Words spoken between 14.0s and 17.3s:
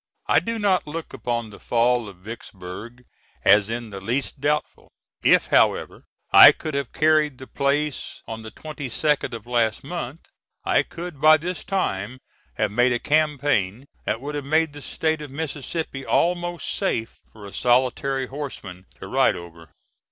that would have made the State of Mississippi almost safe